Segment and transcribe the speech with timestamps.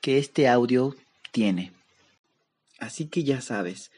[0.00, 0.94] que este audio
[1.32, 1.72] tiene.
[2.78, 3.90] Así que ya sabes,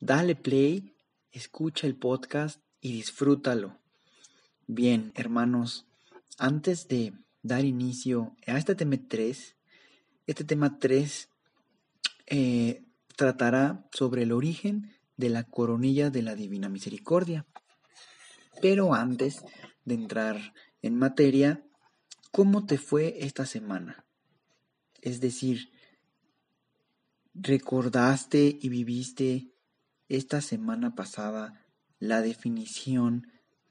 [0.00, 0.94] dale play,
[1.32, 3.78] escucha el podcast y disfrútalo.
[4.66, 5.86] Bien, hermanos,
[6.38, 9.56] antes de dar inicio a este tema 3,
[10.26, 11.28] este tema 3
[12.26, 12.84] eh,
[13.16, 17.44] tratará sobre el origen de la coronilla de la Divina Misericordia.
[18.62, 19.44] Pero antes
[19.84, 21.62] de entrar en materia,
[22.30, 24.04] ¿cómo te fue esta semana?
[25.02, 25.72] Es decir,
[27.34, 29.52] ¿recordaste y viviste
[30.08, 31.66] esta semana pasada
[31.98, 33.26] la definición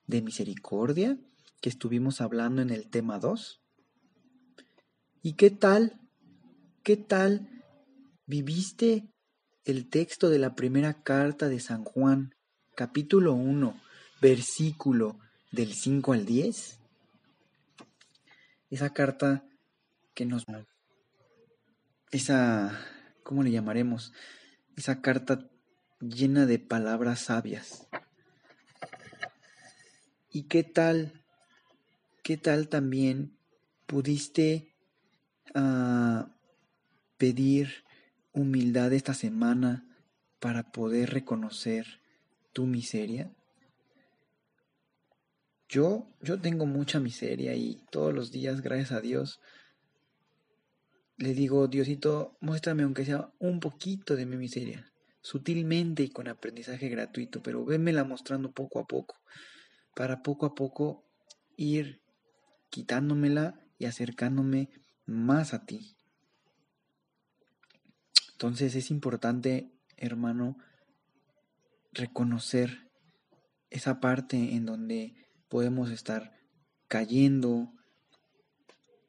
[0.08, 1.18] de misericordia
[1.62, 3.62] que estuvimos hablando en el tema 2?
[5.24, 6.02] ¿Y qué tal?
[6.84, 7.64] ¿Qué tal
[8.26, 9.08] viviste
[9.64, 12.36] el texto de la primera carta de San Juan,
[12.76, 13.80] capítulo 1,
[14.22, 15.18] versículo
[15.50, 16.80] del 5 al 10?
[18.70, 19.46] Esa carta
[20.14, 20.46] que nos
[22.12, 22.80] esa,
[23.24, 24.14] ¿cómo le llamaremos?
[24.76, 25.50] Esa carta
[26.00, 27.88] llena de palabras sabias.
[30.30, 31.14] ¿Y qué tal,
[32.24, 33.38] qué tal también
[33.86, 34.74] pudiste
[35.56, 36.24] uh,
[37.18, 37.84] pedir
[38.34, 39.86] humildad esta semana
[40.40, 42.02] para poder reconocer
[42.54, 43.32] tu miseria?
[45.68, 49.40] Yo, yo tengo mucha miseria y todos los días, gracias a Dios,
[51.22, 56.90] le digo, Diosito, muéstrame aunque sea un poquito de mi miseria, sutilmente y con aprendizaje
[56.90, 59.16] gratuito, pero vémela mostrando poco a poco,
[59.96, 61.06] para poco a poco
[61.56, 62.02] ir
[62.72, 64.70] quitándomela y acercándome
[65.06, 65.96] más a ti.
[68.32, 70.58] Entonces es importante, hermano,
[71.92, 72.90] reconocer
[73.70, 75.14] esa parte en donde
[75.50, 76.32] podemos estar
[76.88, 77.72] cayendo.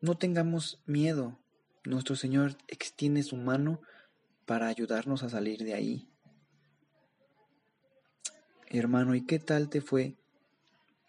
[0.03, 1.42] No tengamos miedo,
[1.84, 3.81] nuestro Señor extiende su mano
[4.47, 6.09] para ayudarnos a salir de ahí.
[8.66, 10.16] Hermano, ¿y qué tal te fue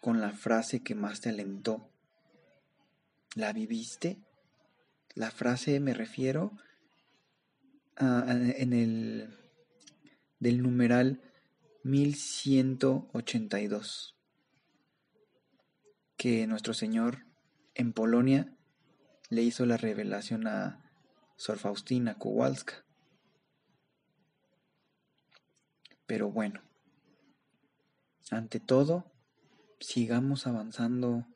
[0.00, 1.90] con la frase que más te alentó?
[3.34, 4.18] ¿La viviste?
[5.14, 6.52] La frase me refiero
[7.98, 9.38] en el
[10.40, 11.20] del numeral
[11.84, 14.16] 1182
[16.16, 17.26] que nuestro Señor
[17.74, 18.56] en Polonia
[19.34, 20.80] le hizo la revelación a
[21.36, 22.84] Sor Faustina Kowalska.
[26.06, 26.62] Pero bueno,
[28.30, 29.10] ante todo,
[29.80, 31.26] sigamos avanzando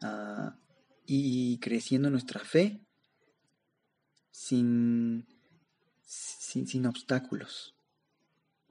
[0.00, 0.56] ah,
[1.04, 2.80] y creciendo nuestra fe
[4.30, 5.26] sin,
[6.02, 7.74] sin, sin obstáculos.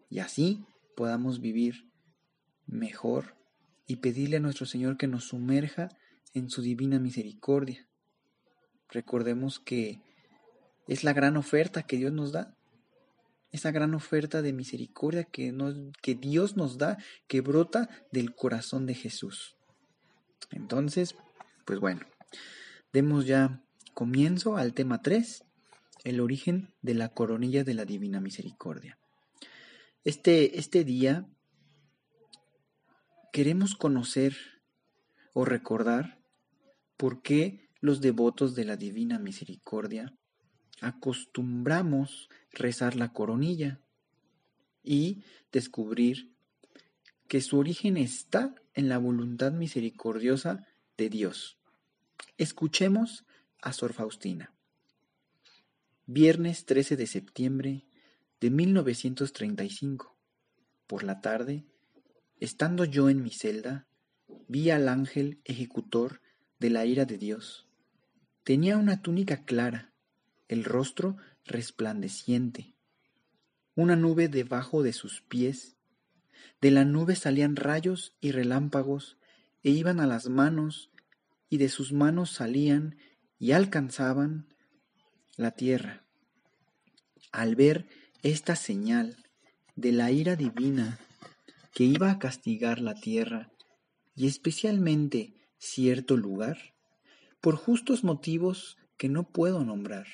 [0.10, 1.92] Y así podamos vivir
[2.66, 3.38] mejor
[3.86, 5.90] y pedirle a nuestro Señor que nos sumerja
[6.34, 7.88] en su divina misericordia.
[8.92, 10.02] Recordemos que
[10.88, 12.56] es la gran oferta que Dios nos da,
[13.52, 15.54] esa gran oferta de misericordia que,
[16.02, 16.98] que Dios nos da,
[17.28, 19.56] que brota del corazón de Jesús.
[20.52, 21.16] Entonces,
[21.66, 22.02] pues bueno,
[22.94, 23.62] demos ya
[23.94, 25.44] comienzo al tema 3,
[26.04, 28.98] el origen de la coronilla de la Divina Misericordia.
[30.04, 31.28] Este, este día
[33.32, 34.36] queremos conocer
[35.34, 36.20] o recordar
[36.98, 40.14] por qué los devotos de la Divina Misericordia
[40.82, 43.82] acostumbramos rezar la coronilla
[44.84, 46.32] y descubrir
[47.28, 50.68] que su origen está en la voluntad misericordiosa
[50.98, 51.58] de Dios.
[52.38, 53.26] Escuchemos
[53.62, 54.54] a Sor Faustina.
[56.06, 57.86] Viernes 13 de septiembre
[58.40, 60.16] de 1935.
[60.88, 61.64] Por la tarde,
[62.40, 63.88] estando yo en mi celda,
[64.48, 66.22] vi al ángel ejecutor
[66.60, 67.71] de la ira de Dios.
[68.44, 69.94] Tenía una túnica clara
[70.48, 71.16] el rostro
[71.46, 72.76] resplandeciente,
[73.76, 75.78] una nube debajo de sus pies.
[76.60, 79.18] De la nube salían rayos y relámpagos,
[79.64, 80.90] e iban a las manos,
[81.50, 82.98] y de sus manos salían
[83.38, 84.48] y alcanzaban
[85.38, 86.04] la tierra.
[87.32, 87.88] Al ver
[88.24, 89.18] esta señal
[89.76, 91.00] de la ira divina
[91.74, 93.52] que iba a castigar la tierra,
[94.16, 96.71] y especialmente cierto lugar,
[97.42, 100.08] por justos motivos que no puedo nombrar,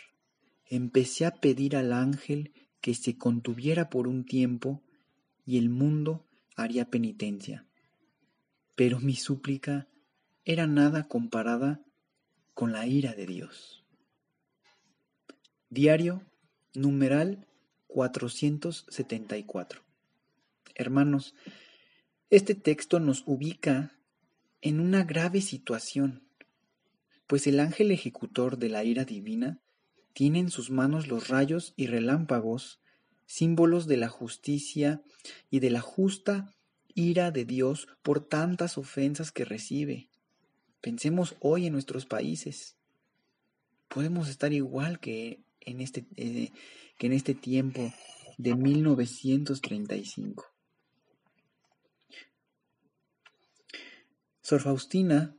[0.65, 4.81] empecé a pedir al ángel que se contuviera por un tiempo
[5.45, 6.25] y el mundo
[6.55, 7.65] haría penitencia.
[8.75, 9.87] Pero mi súplica
[10.45, 11.81] era nada comparada
[12.53, 13.83] con la ira de Dios.
[15.69, 16.23] Diario
[16.73, 17.45] numeral
[17.87, 19.81] 474.
[20.75, 21.35] Hermanos,
[22.29, 23.97] este texto nos ubica
[24.61, 26.26] en una grave situación,
[27.27, 29.59] pues el ángel ejecutor de la ira divina
[30.13, 32.79] tiene en sus manos los rayos y relámpagos,
[33.25, 35.03] símbolos de la justicia
[35.51, 36.55] y de la justa
[36.95, 40.09] ira de Dios por tantas ofensas que recibe.
[40.81, 42.77] Pensemos hoy en nuestros países.
[43.89, 46.51] Podemos estar igual que en este, eh,
[46.97, 47.93] que en este tiempo
[48.37, 50.45] de 1935.
[54.41, 55.35] Sor Faustina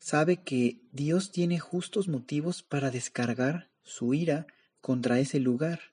[0.00, 4.46] sabe que Dios tiene justos motivos para descargar su ira
[4.80, 5.92] contra ese lugar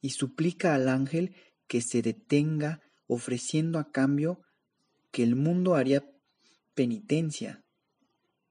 [0.00, 1.34] y suplica al ángel
[1.66, 4.40] que se detenga ofreciendo a cambio
[5.10, 6.08] que el mundo haría
[6.74, 7.64] penitencia,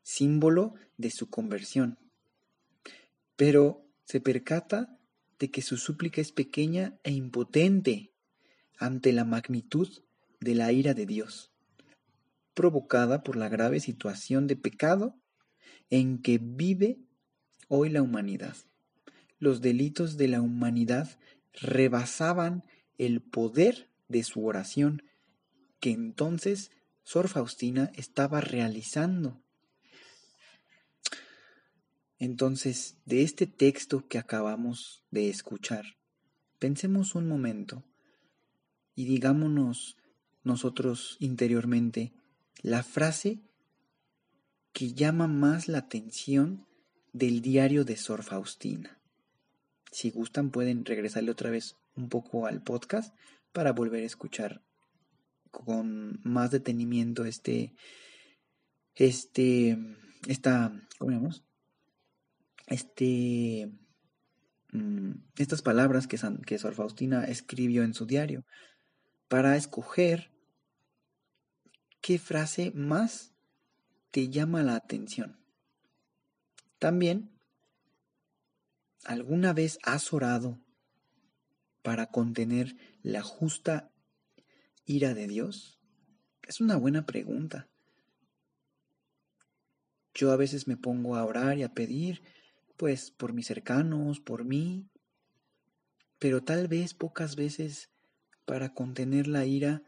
[0.04, 1.98] símbolo de su conversión.
[3.36, 4.98] Pero se percata
[5.38, 8.12] de que su súplica es pequeña e impotente
[8.78, 9.88] ante la magnitud
[10.40, 11.49] de la ira de Dios,
[12.54, 15.16] provocada por la grave situación de pecado
[15.90, 17.00] en que vive
[17.68, 18.56] hoy la humanidad.
[19.40, 21.18] Los delitos de la humanidad
[21.54, 22.64] rebasaban
[22.98, 25.04] el poder de su oración
[25.80, 26.72] que entonces
[27.04, 29.42] Sor Faustina estaba realizando
[32.20, 35.86] entonces, de este texto que acabamos de escuchar,
[36.60, 37.86] pensemos un momento
[38.94, 39.96] y digámonos
[40.44, 42.12] nosotros interiormente
[42.62, 43.42] la frase
[44.74, 46.68] que llama más la atención
[47.14, 49.00] del diario de Sor Faustina.
[49.92, 53.16] Si gustan pueden regresarle otra vez un poco al podcast
[53.52, 54.62] para volver a escuchar
[55.52, 57.74] con más detenimiento este
[58.94, 59.78] este
[60.28, 61.44] esta ¿cómo llamamos?
[62.70, 63.72] este,
[64.72, 68.46] mm, estas palabras que, que Sor Faustina escribió en su diario
[69.28, 70.32] para escoger
[72.02, 73.34] qué frase más
[74.12, 75.40] te llama la atención.
[76.80, 77.32] También,
[79.04, 80.60] ¿alguna vez has orado
[81.82, 83.92] para contener la justa
[84.86, 85.80] ira de Dios?
[86.48, 87.68] Es una buena pregunta.
[90.14, 92.24] Yo a veces me pongo a orar y a pedir
[92.78, 94.90] pues por mis cercanos, por mí,
[96.18, 97.90] pero tal vez pocas veces
[98.46, 99.84] para contener la ira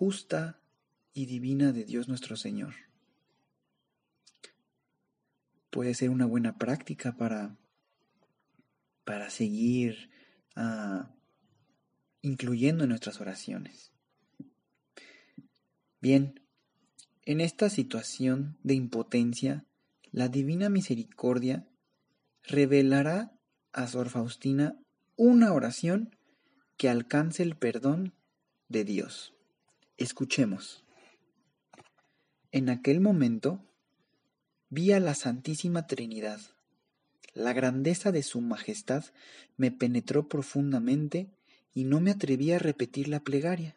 [0.00, 0.58] justa
[1.12, 2.72] y divina de Dios nuestro Señor.
[5.68, 7.58] Puede ser una buena práctica para,
[9.04, 10.08] para seguir
[10.56, 11.14] ah,
[12.22, 13.92] incluyendo en nuestras oraciones.
[16.00, 16.40] Bien,
[17.26, 19.66] en esta situación de impotencia,
[20.12, 21.68] la divina misericordia
[22.44, 23.38] revelará
[23.74, 24.80] a Sor Faustina
[25.16, 26.16] una oración
[26.78, 28.14] que alcance el perdón
[28.70, 29.34] de Dios.
[30.00, 30.82] Escuchemos.
[32.52, 33.60] En aquel momento
[34.70, 36.40] vi a la Santísima Trinidad.
[37.34, 39.04] La grandeza de su majestad
[39.58, 41.28] me penetró profundamente
[41.74, 43.76] y no me atreví a repetir la plegaria.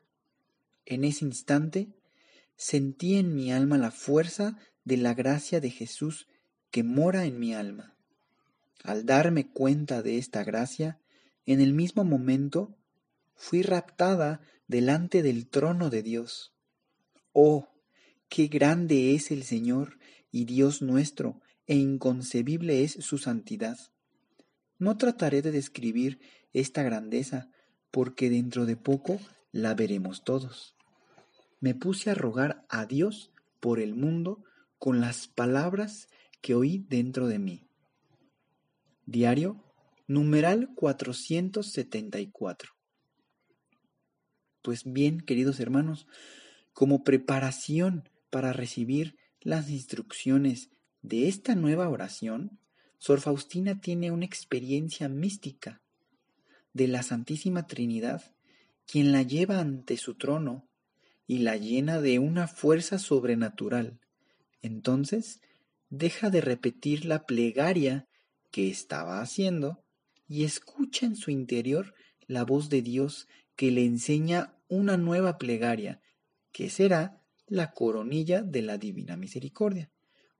[0.85, 1.89] En ese instante
[2.55, 6.27] sentí en mi alma la fuerza de la gracia de Jesús
[6.71, 7.95] que mora en mi alma.
[8.85, 10.97] Al darme cuenta de esta gracia,
[11.45, 12.77] en el mismo momento
[13.35, 16.53] fui raptada delante del trono de Dios.
[17.31, 17.67] Oh,
[18.29, 19.97] qué grande es el Señor
[20.31, 23.77] y Dios nuestro, e inconcebible es su santidad.
[24.79, 26.19] No trataré de describir
[26.51, 27.49] esta grandeza,
[27.91, 29.19] porque dentro de poco
[29.51, 30.75] la veremos todos.
[31.59, 34.43] Me puse a rogar a Dios por el mundo
[34.79, 36.09] con las palabras
[36.41, 37.67] que oí dentro de mí.
[39.05, 39.63] Diario,
[40.07, 42.72] numeral 474.
[44.63, 46.07] Pues bien, queridos hermanos,
[46.71, 50.69] como preparación para recibir las instrucciones
[51.01, 52.59] de esta nueva oración,
[52.97, 55.81] Sor Faustina tiene una experiencia mística
[56.71, 58.33] de la Santísima Trinidad,
[58.87, 60.65] quien la lleva ante su trono
[61.27, 63.99] y la llena de una fuerza sobrenatural.
[64.61, 65.41] Entonces,
[65.89, 68.07] deja de repetir la plegaria
[68.49, 69.83] que estaba haciendo
[70.29, 71.93] y escucha en su interior
[72.27, 76.01] la voz de Dios que le enseña una nueva plegaria,
[76.51, 79.91] que será la coronilla de la Divina Misericordia.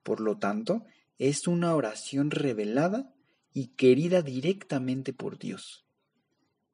[0.02, 0.84] Por lo tanto,
[1.18, 3.14] es una oración revelada
[3.52, 5.86] y querida directamente por Dios.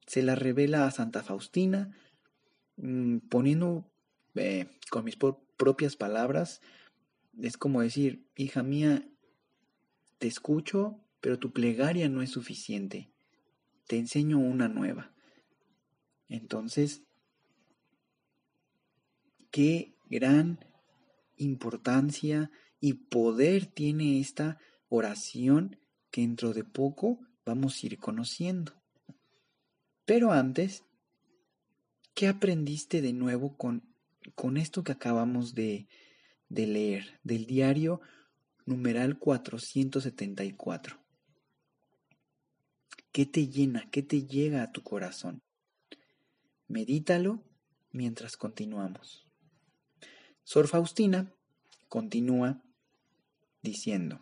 [0.07, 1.95] Se la revela a Santa Faustina,
[2.77, 3.91] mm, poniendo
[4.35, 6.61] eh, con mis propias palabras,
[7.39, 9.07] es como decir, hija mía,
[10.19, 13.11] te escucho, pero tu plegaria no es suficiente.
[13.87, 15.13] Te enseño una nueva.
[16.31, 17.03] Entonces,
[19.51, 20.65] qué gran
[21.37, 24.59] importancia y poder tiene esta
[24.89, 25.79] oración
[26.11, 28.73] que dentro de poco vamos a ir conociendo.
[30.05, 30.85] Pero antes,
[32.15, 33.83] ¿qué aprendiste de nuevo con,
[34.37, 35.89] con esto que acabamos de,
[36.49, 38.01] de leer del diario
[38.67, 40.97] numeral 474?
[43.11, 43.91] ¿Qué te llena?
[43.91, 45.43] ¿Qué te llega a tu corazón?
[46.71, 47.43] Medítalo
[47.91, 49.27] mientras continuamos.
[50.45, 51.35] Sor Faustina
[51.89, 52.63] continúa
[53.61, 54.21] diciendo,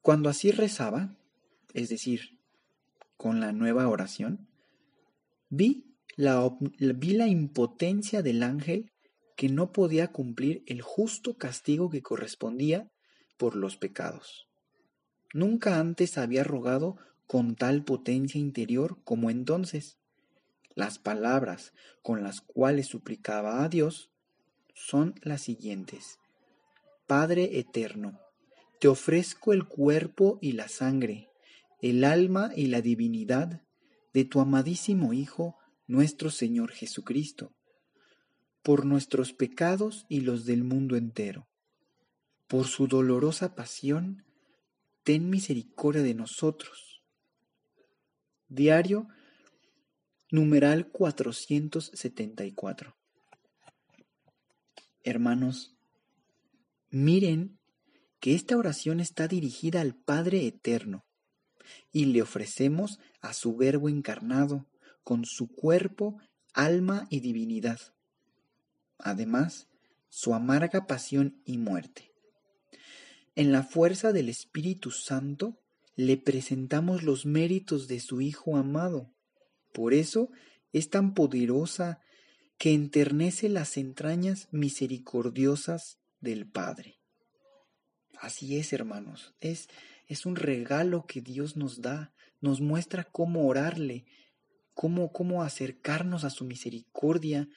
[0.00, 1.18] cuando así rezaba,
[1.74, 2.38] es decir,
[3.18, 4.48] con la nueva oración,
[5.50, 8.90] vi la, vi la impotencia del ángel
[9.36, 12.90] que no podía cumplir el justo castigo que correspondía
[13.36, 14.48] por los pecados.
[15.34, 19.97] Nunca antes había rogado con tal potencia interior como entonces.
[20.78, 24.12] Las palabras con las cuales suplicaba a Dios
[24.74, 26.20] son las siguientes.
[27.08, 28.20] Padre eterno,
[28.78, 31.30] te ofrezco el cuerpo y la sangre,
[31.82, 33.60] el alma y la divinidad
[34.14, 35.56] de tu amadísimo Hijo,
[35.88, 37.52] nuestro Señor Jesucristo,
[38.62, 41.48] por nuestros pecados y los del mundo entero.
[42.46, 44.22] Por su dolorosa pasión,
[45.02, 47.02] ten misericordia de nosotros.
[48.46, 49.08] Diario
[50.30, 52.96] numeral 474.
[55.02, 55.74] Hermanos,
[56.90, 57.58] miren
[58.20, 61.04] que esta oración está dirigida al Padre Eterno
[61.92, 64.66] y le ofrecemos a su Verbo encarnado
[65.02, 66.18] con su cuerpo,
[66.52, 67.78] alma y divinidad.
[68.98, 69.68] Además,
[70.08, 72.12] su amarga pasión y muerte.
[73.34, 75.58] En la fuerza del Espíritu Santo
[75.94, 79.12] le presentamos los méritos de su Hijo amado.
[79.78, 80.28] Por eso
[80.72, 82.00] es tan poderosa
[82.58, 86.98] que enternece las entrañas misericordiosas del Padre.
[88.18, 89.68] Así es, hermanos, es,
[90.08, 94.04] es un regalo que Dios nos da, nos muestra cómo orarle,
[94.74, 97.48] cómo, cómo acercarnos a su misericordia,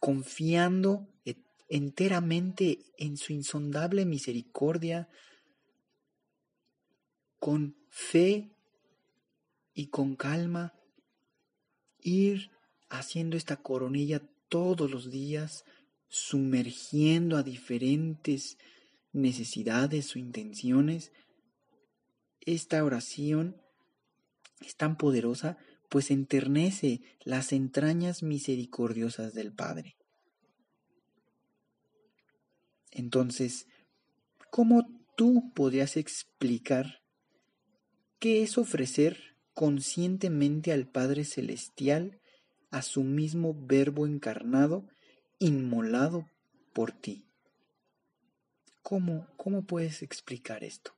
[0.00, 1.06] confiando
[1.68, 5.10] enteramente en su insondable misericordia,
[7.38, 8.56] con fe
[9.74, 10.72] y con calma,
[12.06, 12.50] ir
[12.88, 15.64] haciendo esta coronilla todos los días,
[16.08, 18.58] sumergiendo a diferentes
[19.12, 21.12] necesidades o intenciones,
[22.40, 23.60] esta oración
[24.60, 25.58] es tan poderosa
[25.88, 29.96] pues enternece las entrañas misericordiosas del Padre.
[32.90, 33.66] Entonces,
[34.50, 34.86] ¿cómo
[35.16, 37.02] tú podrías explicar
[38.18, 39.25] qué es ofrecer
[39.56, 42.20] conscientemente al Padre Celestial
[42.70, 44.86] a su mismo Verbo encarnado,
[45.38, 46.28] inmolado
[46.74, 47.24] por ti.
[48.82, 50.94] ¿Cómo, cómo puedes explicar esto?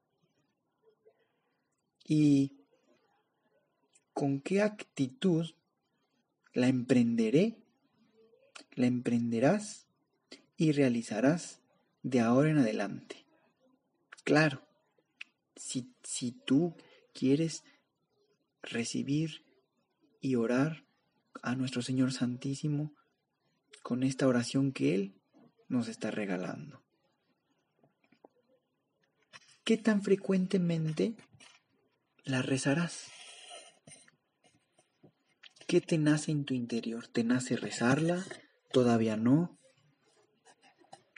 [2.04, 2.56] ¿Y
[4.12, 5.46] con qué actitud
[6.52, 7.58] la emprenderé,
[8.74, 9.86] la emprenderás
[10.56, 11.60] y realizarás
[12.02, 13.24] de ahora en adelante?
[14.24, 14.62] Claro,
[15.54, 16.74] si, si tú
[17.14, 17.62] quieres
[18.62, 19.44] recibir
[20.20, 20.84] y orar
[21.42, 22.92] a nuestro Señor Santísimo
[23.82, 25.14] con esta oración que Él
[25.68, 26.82] nos está regalando.
[29.64, 31.14] ¿Qué tan frecuentemente
[32.24, 33.10] la rezarás?
[35.66, 37.06] ¿Qué te nace en tu interior?
[37.08, 38.24] ¿Te nace rezarla?
[38.72, 39.58] ¿Todavía no?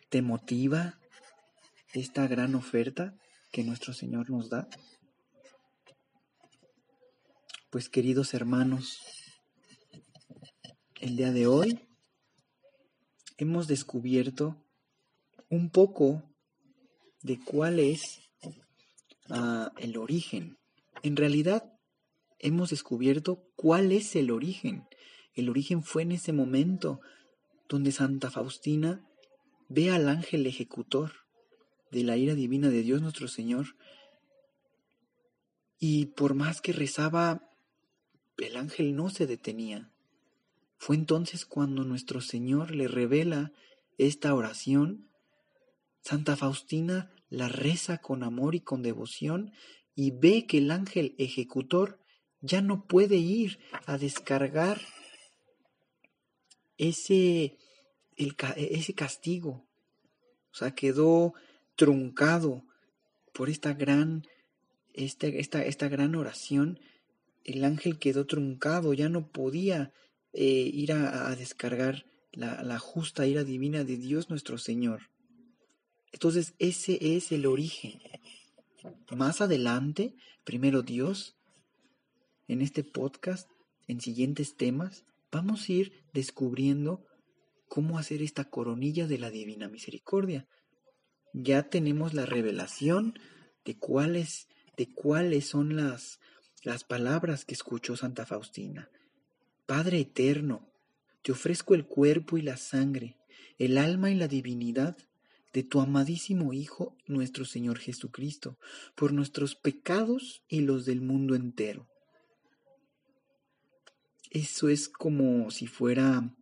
[0.09, 0.99] ¿Te motiva
[1.93, 3.15] esta gran oferta
[3.53, 4.69] que nuestro Señor nos da?
[7.71, 8.99] Pues queridos hermanos,
[11.01, 11.79] el día de hoy
[13.39, 14.67] hemos descubierto
[15.49, 16.25] un poco
[17.23, 18.23] de cuál es
[19.29, 20.59] ah, el origen.
[21.05, 21.73] En realidad,
[22.41, 24.89] hemos descubierto cuál es el origen.
[25.33, 26.99] El origen fue en ese momento
[27.69, 29.09] donde Santa Faustina
[29.69, 31.13] ve al ángel ejecutor
[31.93, 33.77] de la ira divina de Dios nuestro Señor.
[35.79, 37.47] Y por más que rezaba,
[38.47, 39.91] el ángel no se detenía.
[40.77, 43.53] Fue entonces cuando nuestro Señor le revela
[43.99, 45.09] esta oración.
[46.01, 49.53] Santa Faustina la reza con amor y con devoción
[49.95, 52.01] y ve que el ángel ejecutor
[52.41, 54.81] ya no puede ir a descargar
[56.79, 57.59] ese,
[58.17, 59.67] ese castigo.
[60.53, 61.35] O sea, quedó
[61.77, 62.65] truncado
[63.33, 64.27] por esta gran,
[64.93, 66.81] esta, esta, esta gran oración.
[67.45, 69.93] El ángel quedó truncado, ya no podía
[70.33, 75.11] eh, ir a, descargar la, la justa ira divina de Dios nuestro Señor.
[76.13, 78.01] Entonces ese es el origen.
[79.11, 81.37] Más adelante, primero Dios,
[82.49, 83.49] en este podcast,
[83.87, 87.05] en siguientes temas, vamos a ir descubriendo
[87.69, 90.49] cómo hacer esta coronilla de la divina misericordia.
[91.33, 93.15] Ya tenemos la revelación
[93.65, 96.19] de cuáles, de cuáles son las,
[96.63, 98.91] las palabras que escuchó Santa Faustina.
[99.67, 100.71] Padre eterno,
[101.23, 103.17] te ofrezco el cuerpo y la sangre,
[103.59, 104.97] el alma y la divinidad
[105.53, 108.59] de tu amadísimo Hijo, nuestro Señor Jesucristo,
[108.95, 111.89] por nuestros pecados y los del mundo entero.
[114.31, 116.37] Eso es como si fuera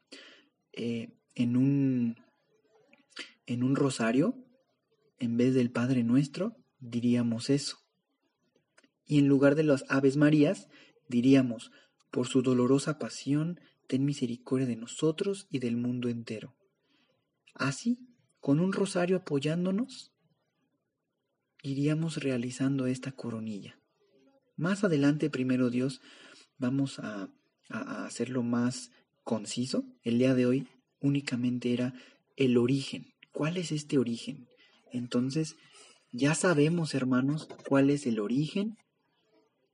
[0.73, 2.17] eh, en, un,
[3.47, 4.37] en un rosario,
[5.19, 7.88] en vez del Padre Nuestro, diríamos eso.
[9.09, 10.69] Y en lugar de las Aves Marías,
[11.09, 11.73] diríamos,
[12.13, 16.55] por su dolorosa pasión, ten misericordia de nosotros y del mundo entero.
[17.55, 17.99] Así
[18.41, 20.13] con un rosario apoyándonos,
[21.63, 23.79] iríamos realizando esta coronilla.
[24.57, 26.01] Más adelante, primero Dios,
[26.57, 27.29] vamos a,
[27.69, 28.91] hacerlo más
[29.25, 29.85] conciso.
[30.03, 30.69] El día de hoy
[31.01, 31.93] únicamente era
[32.37, 33.13] el origen.
[33.33, 34.49] ¿Cuál es este origen?
[34.91, 35.57] Entonces,
[36.11, 38.79] ya sabemos, hermanos, cuál es el origen.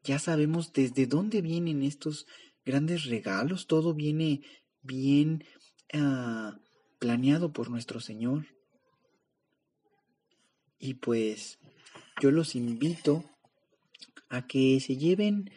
[0.04, 2.26] Ya sabemos desde dónde vienen estos
[2.64, 3.66] grandes regalos.
[3.66, 4.42] Todo viene
[4.82, 5.44] bien
[5.94, 6.58] ah,
[6.98, 8.46] planeado por nuestro Señor.
[10.78, 11.58] Y pues
[12.20, 13.24] yo los invito
[14.28, 15.50] a que se lleven,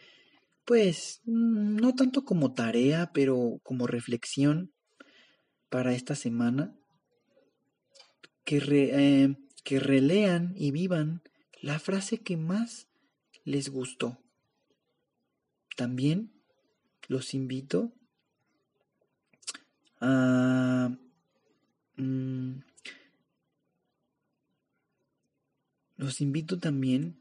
[0.63, 4.71] pues, no tanto como tarea, pero como reflexión
[5.69, 6.73] para esta semana,
[8.45, 11.21] que, eh, que relean y vivan
[11.59, 12.87] la frase que más
[13.43, 14.17] les gustó.
[15.77, 16.33] También
[17.07, 17.93] los invito
[20.01, 20.91] a
[21.97, 22.59] Mm,
[25.95, 27.17] los invito también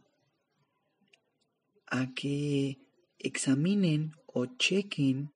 [1.86, 2.78] a que
[3.18, 5.32] examinen o chequen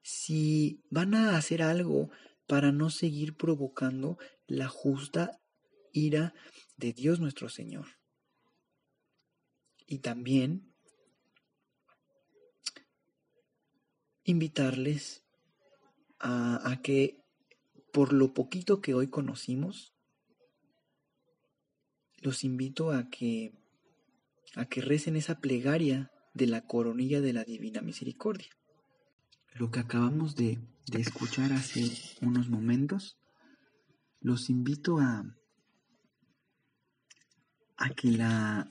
[0.00, 2.10] si van a hacer algo
[2.46, 5.38] para no seguir provocando la justa
[5.92, 6.32] ira
[6.78, 7.86] de Dios nuestro Señor.
[9.86, 10.71] Y también
[14.24, 15.22] invitarles
[16.18, 17.22] a, que
[17.92, 19.92] por lo poquito que hoy conocimos,
[22.20, 23.52] los invito a que
[24.54, 28.50] a que recen esa plegaria de la coronilla de la Divina Misericordia.
[29.54, 33.18] Lo que acabamos de, de escuchar hace unos momentos,
[34.20, 35.24] los invito a,
[37.76, 38.70] a que la,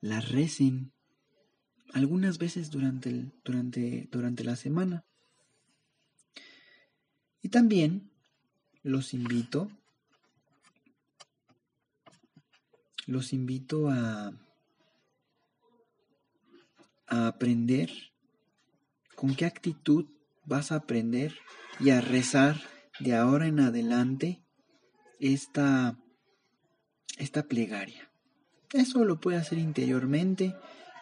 [0.00, 0.92] la recen
[1.92, 5.04] algunas veces durante, el, durante, durante la semana.
[7.42, 8.10] Y también
[8.82, 9.70] los invito,
[13.06, 14.32] los invito a,
[17.06, 17.90] a aprender
[19.14, 20.06] con qué actitud
[20.44, 21.34] vas a aprender
[21.78, 22.60] y a rezar
[23.00, 24.42] de ahora en adelante
[25.20, 25.98] esta,
[27.18, 28.10] esta plegaria.
[28.72, 30.56] Eso lo puedes hacer interiormente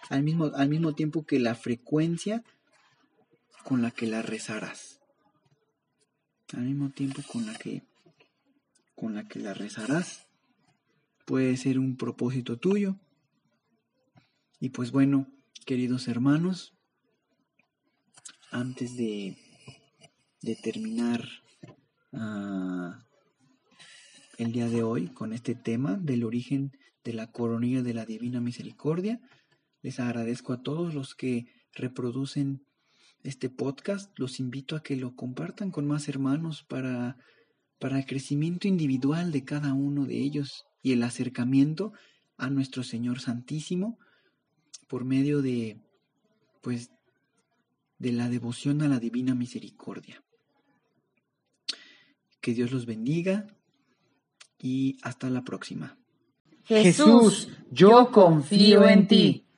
[0.08, 2.42] al mismo, al mismo tiempo que la frecuencia
[3.64, 5.00] con la que la rezarás
[6.56, 7.82] al mismo tiempo con la que
[8.94, 10.26] con la que la rezarás.
[11.24, 12.96] Puede ser un propósito tuyo.
[14.58, 15.26] Y pues bueno,
[15.64, 16.74] queridos hermanos,
[18.50, 19.38] antes de,
[20.42, 21.26] de terminar
[22.12, 23.06] ah,
[24.36, 28.40] el día de hoy con este tema del origen de la coronilla de la Divina
[28.40, 29.20] Misericordia,
[29.82, 32.64] les agradezco a todos los que reproducen
[33.22, 37.18] este podcast, los invito a que lo compartan con más hermanos para,
[37.78, 41.92] para el crecimiento individual de cada uno de ellos y el acercamiento
[42.36, 43.98] a nuestro Señor Santísimo
[44.88, 45.78] por medio de
[46.62, 46.90] pues
[47.98, 50.22] de la devoción a la divina misericordia.
[52.40, 53.46] Que Dios los bendiga
[54.58, 55.98] y hasta la próxima.
[56.64, 59.49] Jesús, yo confío en ti.